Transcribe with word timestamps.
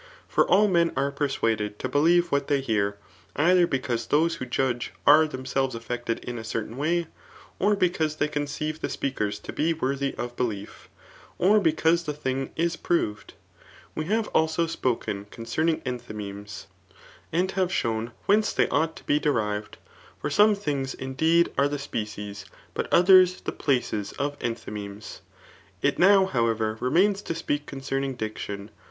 For 0.27 0.47
all 0.49 0.67
men 0.67 0.91
are 0.97 1.11
persuaded 1.11 1.77
[to 1.77 1.87
believe 1.87 2.31
what 2.31 2.47
they 2.47 2.59
hear,^ 2.59 2.95
either 3.35 3.67
because 3.67 4.07
those 4.07 4.37
who 4.37 4.47
judge 4.47 4.93
are 5.05 5.27
themselves 5.27 5.75
affeGte4 5.75 6.23
in 6.23 6.39
a 6.39 6.43
certain 6.43 6.75
way^ 6.75 7.05
or 7.59 7.75
because 7.75 8.15
they 8.15 8.27
conceive 8.27 8.81
the 8.81 8.89
speakers 8.89 9.37
to 9.41 9.53
be 9.53 9.75
worthy 9.75 10.15
lof 10.17 10.35
belief 10.35 10.89
or 11.37 11.59
because 11.59 12.05
the 12.05 12.13
tiding 12.13 12.49
is 12.55 12.75
provedt 12.75 13.33
We 13.93 14.05
have 14.05 14.33
^ 14.33 14.69
spoken 14.69 15.25
xfpcffniDg 15.25 15.83
^thymemes, 15.83 16.65
aadrhsiff 17.31 17.31
d04 17.31 17.31
TU£ 17.31 17.33
ART 17.33 17.51
OF 17.51 17.55
BOOK 17.57 17.61
llU 17.61 17.69
shown 17.69 18.11
whence 18.25 18.53
they 18.53 18.69
ought 18.69 18.95
to 18.95 19.03
be 19.03 19.19
derived; 19.19 19.77
for 20.19 20.31
some 20.31 20.55
things, 20.55 20.95
indeed, 20.95 21.51
are 21.59 21.67
the 21.67 21.77
spedee, 21.77 22.43
bnt 22.75 22.89
odien 22.89 23.43
the 23.43 23.51
pbces 23.53 24.17
of 24.17 24.39
enthymemee. 24.39 25.19
It 25.83 25.99
now, 25.99 26.25
however, 26.25 26.79
renuins 26.81 27.23
to 27.25 27.35
speak 27.35 27.67
concerning 27.67 28.17
dicdon. 28.17 28.69